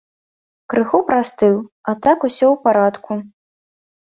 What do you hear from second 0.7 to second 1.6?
Крыху прастыў,